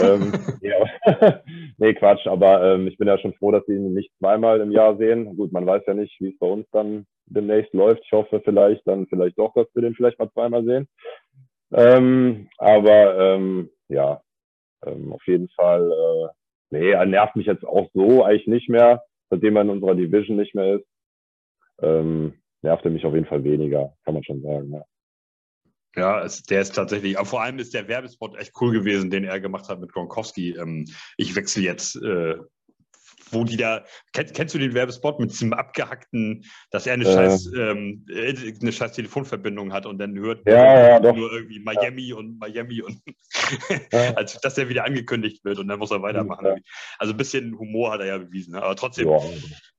[0.00, 0.32] ähm,
[0.62, 1.42] ja.
[1.78, 4.72] nee, Quatsch, aber ähm, ich bin ja schon froh, dass sie ihn nicht zweimal im
[4.72, 5.36] Jahr sehen.
[5.36, 8.02] Gut, man weiß ja nicht, wie es bei uns dann demnächst läuft.
[8.04, 10.88] Ich hoffe vielleicht dann vielleicht doch, dass wir den vielleicht mal zweimal sehen.
[11.72, 14.20] Ähm, aber ähm, ja,
[14.86, 16.28] ähm, auf jeden Fall, äh,
[16.70, 20.36] nee, er nervt mich jetzt auch so eigentlich nicht mehr, seitdem er in unserer Division
[20.36, 20.86] nicht mehr ist.
[21.80, 24.72] Ähm, nervt er mich auf jeden Fall weniger, kann man schon sagen.
[24.72, 24.84] Ja.
[25.96, 29.24] Ja, es, der ist tatsächlich, aber vor allem ist der Werbespot echt cool gewesen, den
[29.24, 30.56] er gemacht hat mit Gronkowski.
[30.58, 32.36] Ähm, ich wechsle jetzt, äh,
[33.30, 37.12] wo die da, kennst, kennst, du den Werbespot mit diesem abgehackten, dass er eine, äh.
[37.12, 42.08] scheiß, ähm, äh, eine scheiß Telefonverbindung hat und dann hört ja, ja, nur irgendwie Miami
[42.08, 42.16] ja.
[42.16, 43.00] und Miami und
[44.16, 46.62] als dass er wieder angekündigt wird und dann muss er weitermachen.
[46.98, 48.62] Also ein bisschen Humor hat er ja bewiesen, ne?
[48.62, 49.08] aber trotzdem,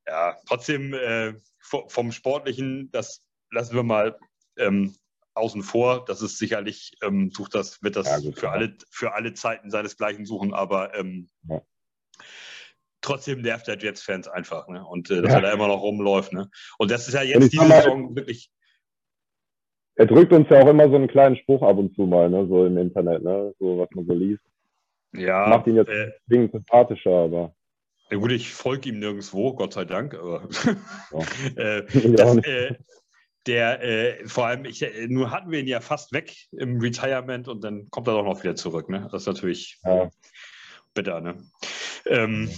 [0.06, 4.18] ja, trotzdem äh, vom Sportlichen, das lassen wir mal
[4.56, 4.94] ähm,
[5.36, 6.04] außen vor.
[6.04, 10.26] Das ist sicherlich, ähm, sucht das, wird das gut, für, alle, für alle Zeiten seinesgleichen
[10.26, 11.28] suchen, aber ähm.
[13.00, 14.68] Trotzdem nervt der Jets-Fans einfach.
[14.68, 14.84] Ne?
[14.84, 15.38] Und äh, dass ja.
[15.38, 16.32] er da immer noch rumläuft.
[16.32, 16.48] Ne?
[16.78, 18.50] Und das ist ja jetzt diese mal, Saison wirklich.
[19.96, 22.46] Er drückt uns ja auch immer so einen kleinen Spruch ab und zu mal, ne?
[22.48, 23.54] so im Internet, ne?
[23.58, 24.42] so was man so liest.
[25.14, 25.48] Ja.
[25.48, 27.54] Macht ihn jetzt äh, zwingend sympathischer, aber.
[28.10, 30.42] Ja gut, ich folge ihm nirgendwo, Gott sei Dank, aber
[31.56, 31.82] äh,
[32.12, 32.74] das, äh,
[33.46, 37.48] der äh, vor allem, ich, äh, nur hatten wir ihn ja fast weg im Retirement
[37.48, 38.88] und dann kommt er doch noch wieder zurück.
[38.88, 39.08] Ne?
[39.10, 40.10] Das ist natürlich ja.
[40.94, 41.20] bitter.
[41.20, 41.36] Ne?
[42.06, 42.50] Ähm,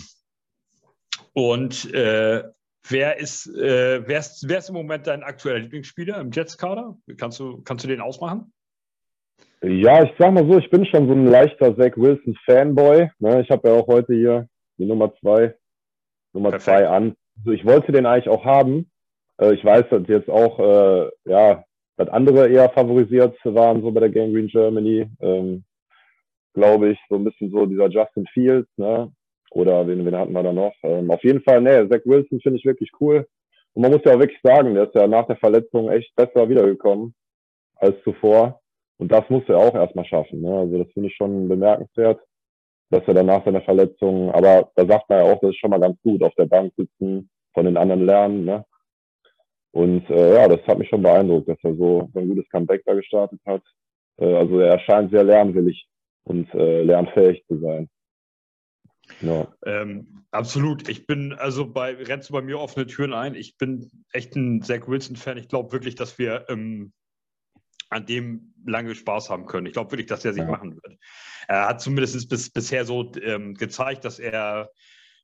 [1.38, 2.42] und äh,
[2.88, 6.98] wer, ist, äh, wer, ist, wer ist im Moment dein aktueller Lieblingsspieler im Jets-Kader?
[7.16, 8.52] Kannst du, kannst du den ausmachen?
[9.62, 13.10] Ja, ich sag mal so, ich bin schon so ein leichter Zach Wilson-Fanboy.
[13.20, 13.40] Ne?
[13.42, 14.48] Ich habe ja auch heute hier
[14.78, 15.54] die Nummer zwei,
[16.32, 16.64] Nummer Perfekt.
[16.64, 17.14] zwei an.
[17.38, 18.90] Also ich wollte den eigentlich auch haben,
[19.40, 21.62] äh, ich weiß, dass jetzt auch, äh, ja,
[21.98, 25.08] dass andere eher favorisiert waren, so bei der Game Green Germany.
[25.20, 25.62] Ähm,
[26.54, 29.12] Glaube ich, so ein bisschen so dieser Justin Fields, ne?
[29.50, 30.74] Oder wen, wen hatten wir da noch?
[30.82, 33.26] Ähm, auf jeden Fall, ne, Zach Wilson finde ich wirklich cool.
[33.74, 36.48] Und man muss ja auch wirklich sagen, der ist ja nach der Verletzung echt besser
[36.48, 37.14] wiedergekommen
[37.76, 38.60] als zuvor.
[38.98, 40.40] Und das muss er auch erstmal schaffen.
[40.40, 40.52] Ne?
[40.52, 42.20] Also das finde ich schon bemerkenswert,
[42.90, 45.70] dass er dann nach seiner Verletzung, aber da sagt man ja auch, das ist schon
[45.70, 48.44] mal ganz gut, auf der Bank sitzen, von den anderen lernen.
[48.44, 48.64] Ne?
[49.72, 52.82] Und äh, ja, das hat mich schon beeindruckt, dass er so, so ein gutes Comeback
[52.84, 53.62] da gestartet hat.
[54.18, 55.86] Äh, also er scheint sehr lernwillig
[56.24, 57.88] und äh, lernfähig zu sein.
[59.20, 59.52] Ja.
[59.64, 60.88] Ähm, absolut.
[60.88, 63.34] Ich bin, also bei, rennst du bei mir offene Türen ein.
[63.34, 65.38] Ich bin echt ein Zach Wilson-Fan.
[65.38, 66.92] Ich glaube wirklich, dass wir ähm,
[67.90, 69.66] an dem lange Spaß haben können.
[69.66, 70.50] Ich glaube wirklich, dass er sich ja.
[70.50, 70.98] machen wird.
[71.46, 74.70] Er hat zumindest bis, bisher so ähm, gezeigt, dass er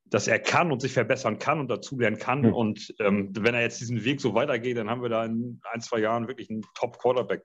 [0.06, 2.42] dass er kann und sich verbessern kann und dazulernen kann.
[2.42, 2.54] Mhm.
[2.54, 5.80] Und ähm, wenn er jetzt diesen Weg so weitergeht, dann haben wir da in ein,
[5.80, 7.42] zwei Jahren wirklich einen Top-Quarterback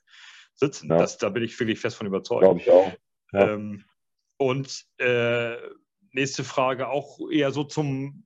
[0.56, 0.90] sitzen.
[0.90, 0.98] Ja.
[0.98, 2.42] Das, da bin ich wirklich fest von überzeugt.
[2.42, 2.94] Glaube ich auch.
[3.32, 3.54] Ja.
[3.54, 3.86] Ähm,
[4.38, 5.56] und äh,
[6.14, 8.26] nächste Frage auch eher so zum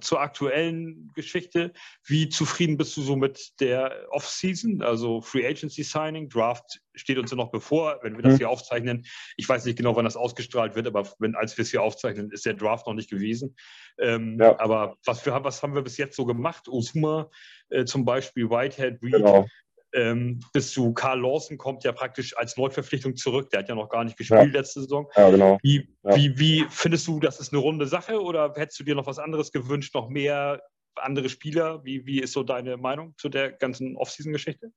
[0.00, 1.72] zur aktuellen Geschichte.
[2.04, 6.28] Wie zufrieden bist du so mit der Off-Season, also Free Agency Signing?
[6.28, 8.38] Draft steht uns ja noch bevor, wenn wir das mhm.
[8.38, 9.04] hier aufzeichnen.
[9.36, 12.30] Ich weiß nicht genau, wann das ausgestrahlt wird, aber wenn, als wir es hier aufzeichnen,
[12.30, 13.56] ist der Draft noch nicht gewesen.
[13.98, 14.58] Ähm, ja.
[14.58, 16.68] Aber was, für, was haben wir bis jetzt so gemacht?
[16.68, 17.30] Osuma
[17.68, 19.46] äh, zum Beispiel, Whitehead, Reed, genau
[19.94, 23.50] ähm, bis zu Carl Lawson kommt ja praktisch als Neuverpflichtung zurück.
[23.50, 24.60] Der hat ja noch gar nicht gespielt ja.
[24.60, 25.08] letzte Saison.
[25.16, 25.58] Ja, genau.
[25.62, 26.16] Wie, ja.
[26.16, 29.18] wie, wie findest du, das ist eine runde Sache oder hättest du dir noch was
[29.18, 30.62] anderes gewünscht, noch mehr
[30.96, 31.84] andere Spieler?
[31.84, 34.70] Wie, wie ist so deine Meinung zu der ganzen Offseason-Geschichte?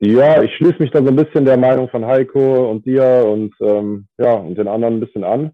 [0.00, 3.54] Ja, ich schließe mich da so ein bisschen der Meinung von Heiko und dir und
[3.60, 5.52] ähm, ja und den anderen ein bisschen an.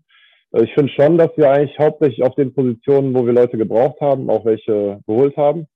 [0.53, 4.01] Äh, ich finde schon, dass wir eigentlich hauptsächlich auf den Positionen, wo wir Leute gebraucht
[4.01, 5.69] haben, auch welche geholt haben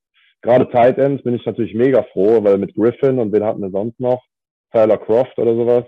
[0.45, 3.71] gerade Tight Ends bin ich natürlich mega froh, weil mit Griffin und wen hatten wir
[3.71, 4.23] sonst noch?
[4.73, 5.85] Tyler Croft oder sowas.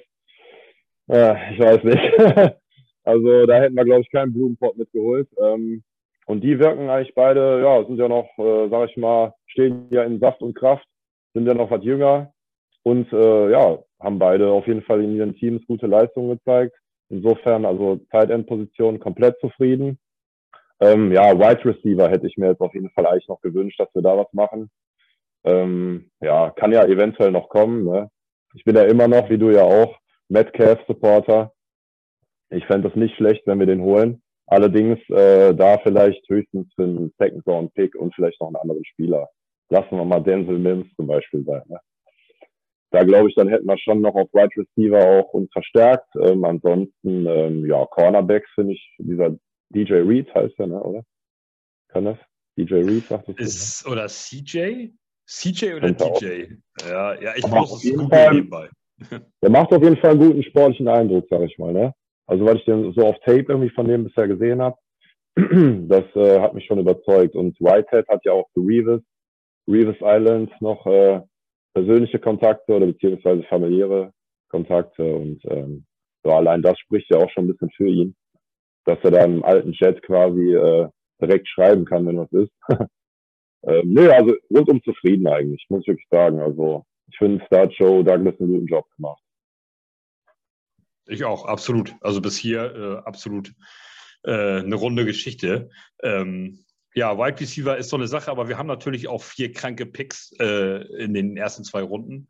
[1.09, 2.03] Äh, ich weiß nicht.
[3.05, 5.29] also da hätten wir, glaube ich, keinen Blumenpott mitgeholt.
[5.41, 5.83] Ähm,
[6.27, 10.03] und die wirken eigentlich beide, ja, sind ja noch, äh, sag ich mal, stehen ja
[10.03, 10.87] in Saft und Kraft,
[11.35, 12.33] sind ja noch was jünger
[12.83, 16.75] und äh, ja, haben beide auf jeden Fall in ihren Teams gute Leistungen gezeigt.
[17.09, 19.99] Insofern, also Tight End Position komplett zufrieden.
[20.81, 23.95] Ähm, ja, Wide Receiver hätte ich mir jetzt auf jeden Fall eigentlich noch gewünscht, dass
[23.95, 24.71] wir da was machen.
[25.45, 27.85] Ähm, ja, kann ja eventuell noch kommen.
[27.85, 28.11] Ne?
[28.55, 29.97] Ich bin ja immer noch, wie du ja auch,
[30.29, 31.53] Metcalf-Supporter.
[32.51, 34.23] Ich fände das nicht schlecht, wenn wir den holen.
[34.47, 38.85] Allerdings äh, da vielleicht höchstens für einen Second Round Pick und vielleicht noch einen anderen
[38.85, 39.29] Spieler.
[39.71, 41.63] Lassen wir mal Denzel Mims zum Beispiel sein.
[41.67, 41.81] Ne?
[42.93, 46.09] Da glaube ich, dann hätten wir schon noch auf Wide Receiver auch uns verstärkt.
[46.23, 49.37] Ähm, ansonsten, ähm, ja, Cornerbacks finde ich, dieser
[49.71, 51.03] DJ Reed heißt der, ne, oder?
[51.89, 52.19] Kann das?
[52.57, 53.37] DJ Reed sagt das.
[53.37, 54.91] Ist, so, oder CJ?
[55.27, 56.05] CJ oder DJ?
[56.05, 56.89] Auch.
[56.89, 58.69] Ja, ja, ich Aber muss es nebenbei.
[59.43, 61.93] Der macht auf jeden Fall einen guten sportlichen Eindruck, sag ich mal, ne?
[62.27, 64.77] Also, weil ich den so auf Tape irgendwie von dem bisher gesehen habe,
[65.37, 67.35] das äh, hat mich schon überzeugt.
[67.35, 69.03] Und Whitehead hat ja auch zu Reeves,
[69.69, 71.21] Reeves Island noch äh,
[71.75, 74.13] persönliche Kontakte oder beziehungsweise familiäre
[74.49, 75.05] Kontakte.
[75.05, 75.85] Und ähm,
[76.25, 78.17] so allein das spricht ja auch schon ein bisschen für ihn,
[78.87, 80.89] dass er da im alten Chat quasi äh,
[81.21, 82.53] direkt schreiben kann, wenn was ist.
[83.63, 86.41] ähm, nö, also rundum zufrieden eigentlich, muss ich wirklich sagen.
[86.41, 89.23] Also ich finde Star Joe Douglas einen guten Job gemacht.
[91.07, 91.95] Ich auch, absolut.
[92.01, 93.53] Also bis hier äh, absolut
[94.25, 95.71] äh, eine runde Geschichte.
[96.03, 99.87] Ähm, ja, Wide Receiver ist so eine Sache, aber wir haben natürlich auch vier kranke
[99.87, 102.29] Picks äh, in den ersten zwei Runden,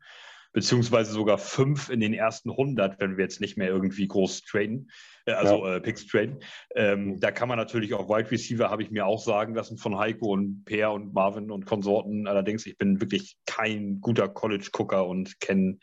[0.57, 4.89] beziehungsweise sogar fünf in den ersten 100, wenn wir jetzt nicht mehr irgendwie groß traden,
[5.27, 5.75] äh, also ja.
[5.75, 6.39] äh, Picks traden.
[6.73, 9.99] Ähm, da kann man natürlich auch Wide Receiver, habe ich mir auch sagen lassen von
[9.99, 12.25] Heiko und Per und Marvin und Konsorten.
[12.25, 15.77] Allerdings, ich bin wirklich kein guter College-Gucker und kenne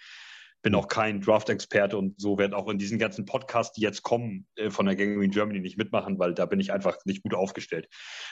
[0.63, 4.45] bin auch kein Draft-Experte und so werde auch in diesen ganzen Podcasts, die jetzt kommen,
[4.57, 7.87] äh, von der Gangrene Germany nicht mitmachen, weil da bin ich einfach nicht gut aufgestellt.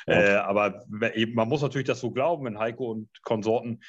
[0.08, 0.20] Ja.
[0.20, 3.80] Äh, aber man muss natürlich das so glauben, wenn Heiko und Konsorten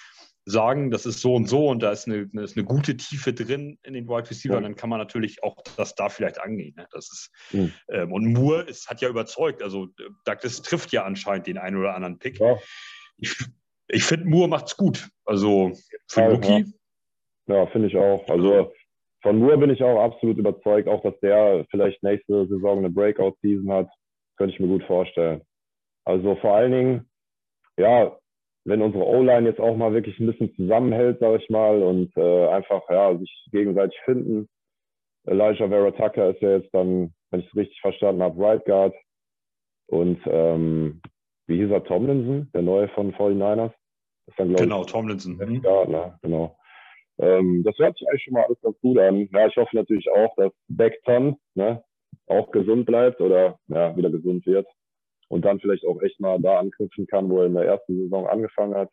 [0.45, 3.33] sagen, das ist so und so und da ist eine, eine, ist eine gute Tiefe
[3.33, 4.61] drin in den Wide Receiver, ja.
[4.61, 6.75] dann kann man natürlich auch das da vielleicht angehen.
[6.75, 6.87] Ne?
[6.91, 7.73] Das ist, mhm.
[7.89, 9.87] ähm, und Moore ist, hat ja überzeugt, also
[10.25, 12.39] Douglas trifft ja anscheinend den einen oder anderen Pick.
[12.39, 12.57] Ja.
[13.17, 13.35] Ich,
[13.87, 15.09] ich finde, Moore macht es gut.
[15.25, 15.71] Also
[16.07, 16.73] für ja, Rookie
[17.47, 18.27] ja, finde ich auch.
[18.29, 18.73] Also
[19.21, 23.71] von Moore bin ich auch absolut überzeugt, auch dass der vielleicht nächste Saison eine Breakout-Season
[23.71, 23.89] hat,
[24.37, 25.41] könnte ich mir gut vorstellen.
[26.05, 27.09] Also vor allen Dingen,
[27.77, 28.17] ja,
[28.65, 32.47] wenn unsere O-Line jetzt auch mal wirklich ein bisschen zusammenhält, sage ich mal, und äh,
[32.47, 34.47] einfach ja sich gegenseitig finden.
[35.25, 38.93] Elijah Vera Tucker ist ja jetzt dann, wenn ich es richtig verstanden habe, Right Guard.
[39.87, 41.01] Und ähm,
[41.47, 43.73] wie hieß er, Tomlinson, der neue von 49ers?
[44.37, 45.61] Dann, genau, ich, Tomlinson.
[45.63, 46.57] Ja, ne, genau.
[47.19, 49.27] Ähm, das hört sich eigentlich schon mal alles ganz gut an.
[49.33, 51.83] Ja, ich hoffe natürlich auch, dass Beckton ne,
[52.27, 54.67] auch gesund bleibt oder ja, wieder gesund wird
[55.33, 58.27] und dann vielleicht auch echt mal da anknüpfen kann, wo er in der ersten Saison
[58.27, 58.89] angefangen hat.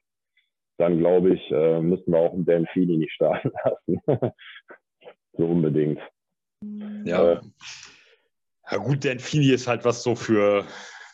[0.79, 4.33] Dann glaube ich, äh, müssen wir auch einen Dan Feeney nicht starten lassen.
[5.37, 6.01] so unbedingt.
[7.05, 7.33] Ja.
[7.33, 7.41] Äh,
[8.71, 10.65] ja gut, Dan Feeney ist halt was so für,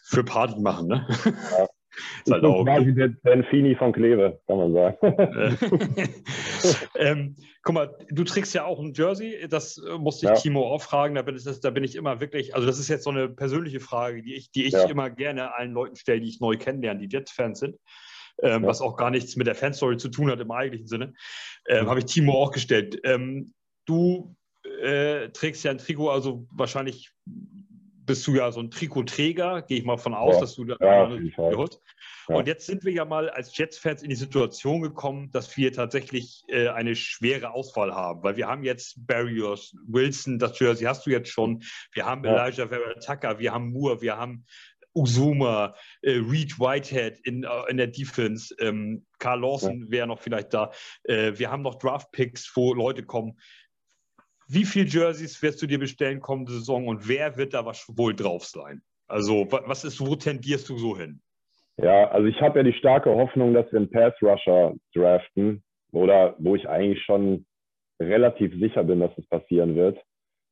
[0.04, 1.04] für Party machen, ne?
[1.58, 1.66] Ja.
[2.24, 4.96] Ist halt auch quasi der Benfini von Kleve, kann man sagen.
[6.98, 10.36] ähm, guck mal, du trägst ja auch ein Jersey, das äh, musste ich ja.
[10.36, 13.04] Timo auch fragen, da bin, ich, da bin ich immer wirklich, also das ist jetzt
[13.04, 14.84] so eine persönliche Frage, die ich, die ich ja.
[14.84, 17.76] immer gerne allen Leuten stelle, die ich neu kennenlerne, die Jets-Fans sind.
[18.42, 18.68] Ähm, ja.
[18.68, 21.14] was auch gar nichts mit der Fanstory zu tun hat im eigentlichen Sinne,
[21.68, 21.88] ähm, mhm.
[21.88, 23.00] habe ich Timo auch gestellt.
[23.02, 23.54] Ähm,
[23.86, 24.36] du
[24.82, 27.12] äh, trägst ja ein Trikot, also wahrscheinlich
[28.06, 30.76] bist du ja so ein Trikotträger, gehe ich mal von aus, ja, dass du da
[30.80, 31.80] ja, gehört.
[32.28, 32.36] Ja.
[32.36, 36.44] Und jetzt sind wir ja mal als Jets-Fans in die Situation gekommen, dass wir tatsächlich
[36.48, 41.10] äh, eine schwere Auswahl haben, weil wir haben jetzt Barriers, Wilson, das Jersey hast du
[41.10, 42.32] jetzt schon, wir haben ja.
[42.32, 44.44] Elijah Vera Tucker, wir haben Moore, wir haben
[44.96, 49.90] Uzuma, äh, Reed Whitehead in, äh, in der Defense, ähm, Carl Lawson ja.
[49.90, 50.72] wäre noch vielleicht da.
[51.04, 53.38] Äh, wir haben noch Draft-Picks, wo Leute kommen.
[54.48, 58.44] Wie viele Jerseys wirst du dir bestellen kommende Saison und wer wird da wohl drauf
[58.44, 58.80] sein?
[59.08, 61.20] Also, was ist, wo tendierst du so hin?
[61.78, 66.54] Ja, also ich habe ja die starke Hoffnung, dass wir einen Pass-Rusher draften oder wo
[66.54, 67.44] ich eigentlich schon
[68.00, 69.98] relativ sicher bin, dass es passieren wird.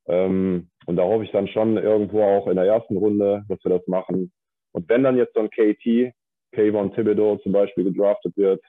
[0.07, 3.77] Ähm, und da hoffe ich dann schon irgendwo auch in der ersten Runde, dass wir
[3.77, 4.31] das machen.
[4.73, 6.13] Und wenn dann jetzt so ein KT,
[6.51, 8.61] Kayvon Thibodeau zum Beispiel gedraftet wird,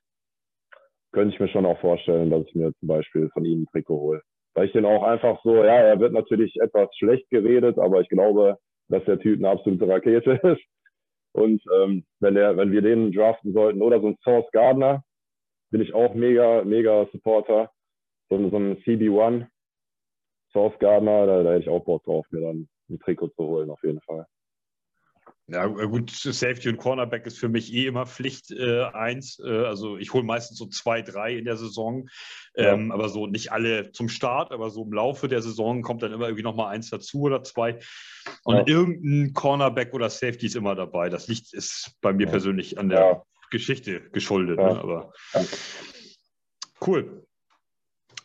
[1.12, 4.00] könnte ich mir schon auch vorstellen, dass ich mir zum Beispiel von ihm ein Trikot
[4.00, 4.22] hole
[4.56, 8.08] weil ich den auch einfach so, ja, er wird natürlich etwas schlecht geredet, aber ich
[8.08, 10.62] glaube, dass der Typ eine absolute Rakete ist.
[11.32, 15.04] Und ähm, wenn, der, wenn wir den draften sollten oder so ein Source Gardner,
[15.70, 17.70] bin ich auch mega, mega Supporter.
[18.30, 19.46] So, so ein CB1,
[20.52, 23.70] Source Gardner, da, da hätte ich auch Bock drauf, mir dann ein Trikot zu holen,
[23.70, 24.26] auf jeden Fall.
[25.48, 29.38] Ja, gut, Safety und Cornerback ist für mich eh immer Pflicht äh, eins.
[29.38, 32.08] Äh, also ich hole meistens so zwei, drei in der Saison,
[32.56, 32.94] ähm, ja.
[32.94, 36.26] aber so nicht alle zum Start, aber so im Laufe der Saison kommt dann immer
[36.26, 37.78] irgendwie nochmal eins dazu oder zwei.
[38.42, 38.64] Und ja.
[38.66, 41.10] irgendein Cornerback oder Safety ist immer dabei.
[41.10, 42.30] Das liegt ist bei mir ja.
[42.30, 44.58] persönlich an der Geschichte geschuldet.
[44.58, 44.80] Ne?
[44.80, 45.12] Aber
[46.84, 47.24] cool.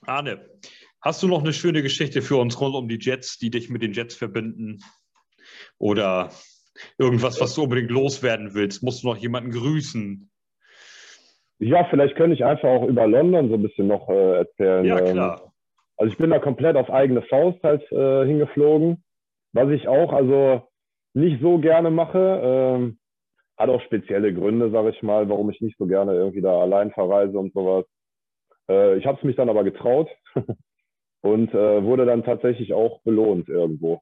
[0.08, 0.50] Arne,
[1.02, 3.84] hast du noch eine schöne Geschichte für uns rund um die Jets, die dich mit
[3.84, 4.80] den Jets verbinden?
[5.78, 6.32] Oder
[6.98, 8.84] Irgendwas, was du unbedingt loswerden willst?
[8.84, 10.30] Musst du noch jemanden grüßen?
[11.60, 14.86] Ja, vielleicht könnte ich einfach auch über London so ein bisschen noch äh, erzählen.
[14.86, 15.54] Ja, ähm, klar.
[15.98, 19.04] Also ich bin da komplett auf eigene Faust halt äh, hingeflogen.
[19.54, 20.68] Was ich auch also
[21.14, 22.98] nicht so gerne mache, ähm,
[23.58, 26.92] hat auch spezielle Gründe, sage ich mal, warum ich nicht so gerne irgendwie da allein
[26.92, 27.86] verreise und sowas.
[28.68, 30.10] Äh, ich habe es mich dann aber getraut
[31.22, 34.02] und äh, wurde dann tatsächlich auch belohnt irgendwo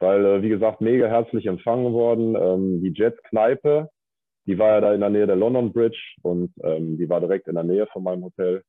[0.00, 2.34] weil, äh, wie gesagt, mega herzlich empfangen worden.
[2.34, 3.88] Ähm, die Jets-Kneipe,
[4.46, 7.46] die war ja da in der Nähe der London Bridge und ähm, die war direkt
[7.46, 8.62] in der Nähe von meinem Hotel.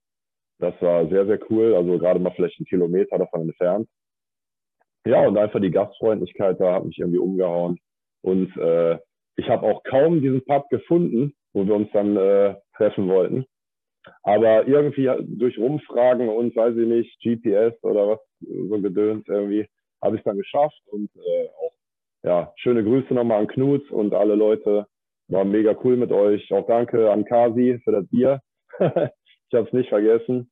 [0.59, 3.87] Das war sehr, sehr cool, also gerade mal vielleicht einen Kilometer davon entfernt.
[5.05, 7.79] Ja, und einfach die Gastfreundlichkeit da hat mich irgendwie umgehauen.
[8.21, 8.99] Und äh,
[9.35, 13.45] ich habe auch kaum diesen Pub gefunden, wo wir uns dann äh, treffen wollten.
[14.23, 19.67] Aber irgendwie durch Rumfragen und weiß ich nicht, GPS oder was so gedöns irgendwie,
[20.01, 21.73] habe ich dann geschafft und äh, auch
[22.23, 24.85] ja, schöne Grüße nochmal an Knut und alle Leute.
[25.27, 26.51] War mega cool mit euch.
[26.51, 28.41] Auch danke an Kasi für das Bier.
[28.79, 30.51] ich habe es nicht vergessen.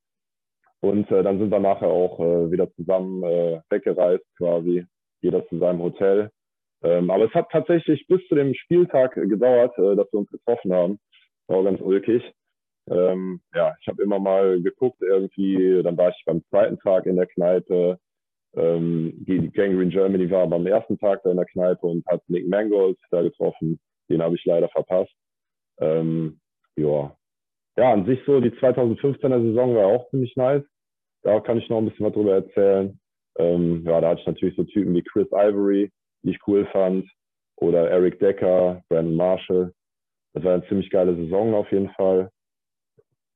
[0.82, 4.86] Und äh, dann sind wir nachher auch äh, wieder zusammen äh, weggereist, quasi.
[5.22, 6.32] Jeder zu seinem Hotel.
[6.82, 10.74] Ähm, aber es hat tatsächlich bis zu dem Spieltag gedauert, äh, dass wir uns getroffen
[10.74, 11.00] haben.
[11.48, 12.24] War auch ganz ulkig.
[12.90, 15.84] Ähm, ja, ich habe immer mal geguckt irgendwie.
[15.84, 18.00] Dann war ich beim zweiten Tag in der Kneipe.
[18.56, 22.48] Ähm, die Gangrene Germany war am ersten Tag da in der Kneipe und hat Nick
[22.48, 23.80] Mangold da getroffen.
[24.10, 25.14] Den habe ich leider verpasst.
[25.80, 26.40] Ähm,
[26.76, 27.16] ja.
[27.78, 30.64] ja, an sich so, die 2015er Saison war auch ziemlich nice.
[31.24, 33.00] Da kann ich noch ein bisschen was drüber erzählen.
[33.38, 35.92] Ähm, ja, da hatte ich natürlich so Typen wie Chris Ivory,
[36.24, 37.10] die ich cool fand,
[37.58, 39.74] oder Eric Decker, Brandon Marshall.
[40.34, 42.32] Das war eine ziemlich geile Saison auf jeden Fall.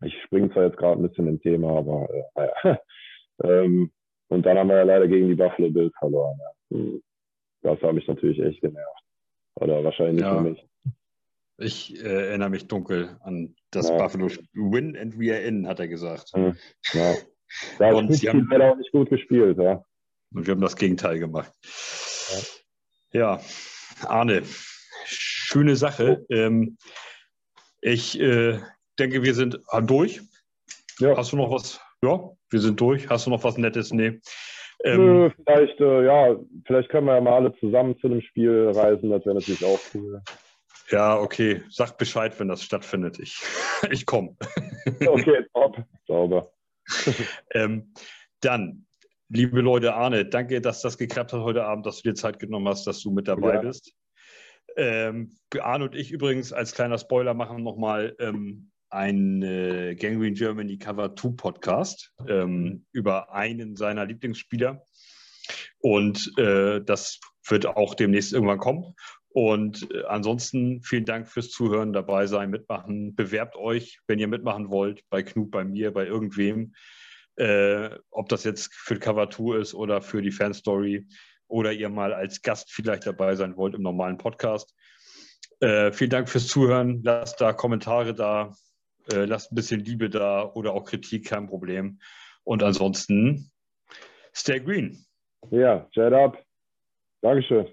[0.03, 2.79] Ich springe zwar jetzt gerade ein bisschen im Thema, aber äh, naja.
[3.43, 3.91] ähm,
[4.33, 6.37] und dann haben wir ja leider gegen die Buffalo Bills verloren.
[6.39, 6.77] Ja.
[6.77, 7.03] Hm.
[7.61, 9.03] Das hat mich natürlich echt genervt.
[9.55, 10.35] Oder wahrscheinlich ja.
[10.35, 10.67] für mich.
[11.57, 13.97] Ich äh, erinnere mich dunkel an das ja.
[13.97, 16.31] Buffalo Win and we are in, hat er gesagt.
[16.33, 16.57] Hm.
[16.93, 17.13] Ja.
[17.77, 19.85] Da und sie haben leider auch nicht gut gespielt, ja.
[20.33, 21.53] Und wir haben das Gegenteil gemacht.
[23.11, 23.41] Ja, ja.
[24.07, 24.41] Arne,
[25.05, 26.25] schöne Sache.
[26.27, 26.33] Oh.
[26.33, 26.77] Ähm,
[27.81, 28.59] ich äh,
[28.97, 30.21] denke, wir sind durch.
[30.99, 31.15] Ja.
[31.15, 33.09] Hast du noch was ja, wir sind durch.
[33.09, 33.91] Hast du noch was Nettes?
[33.91, 34.21] Nee.
[34.85, 36.35] Ähm, vielleicht, äh, ja,
[36.65, 39.09] vielleicht können wir ja mal alle zusammen zu dem Spiel reisen.
[39.09, 40.21] Das wäre natürlich auch cool.
[40.89, 41.63] Ja, okay.
[41.69, 43.19] Sag Bescheid, wenn das stattfindet.
[43.19, 43.41] Ich,
[43.91, 44.35] ich komme.
[45.05, 45.77] okay, top.
[46.05, 46.51] Sauber.
[47.53, 47.93] ähm,
[48.41, 48.85] dann,
[49.29, 52.67] liebe Leute, Arne, danke, dass das geklappt hat heute Abend, dass du dir Zeit genommen
[52.67, 53.61] hast, dass du mit dabei ja.
[53.61, 53.93] bist.
[54.75, 60.77] Ähm, Arne und ich übrigens als kleiner Spoiler machen nochmal ähm, ein äh, Gangrene Germany
[60.77, 64.83] Cover 2 Podcast ähm, über einen seiner Lieblingsspieler.
[65.79, 68.95] Und äh, das wird auch demnächst irgendwann kommen.
[69.29, 73.15] Und äh, ansonsten vielen Dank fürs Zuhören, dabei sein, mitmachen.
[73.15, 76.73] Bewerbt euch, wenn ihr mitmachen wollt, bei Knut, bei mir, bei irgendwem.
[77.35, 81.07] Äh, ob das jetzt für Cover 2 ist oder für die Fanstory
[81.47, 84.73] oder ihr mal als Gast vielleicht dabei sein wollt im normalen Podcast.
[85.59, 87.01] Äh, vielen Dank fürs Zuhören.
[87.03, 88.53] Lasst da Kommentare da,
[89.11, 91.99] äh, lasst ein bisschen Liebe da oder auch Kritik, kein Problem.
[92.43, 93.51] Und ansonsten,
[94.35, 95.05] stay green.
[95.51, 96.43] Ja, jet up.
[97.21, 97.67] Dankeschön.